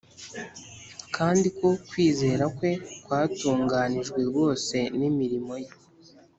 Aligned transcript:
kandi 1.15 1.47
ko 1.57 1.67
kwizera 1.89 2.43
kwe 2.57 2.71
kwatunganijwe 3.03 4.19
rwose 4.29 4.75
n’imirimo 4.99 5.53
ye, 5.63 5.69